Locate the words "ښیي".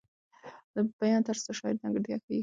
2.23-2.39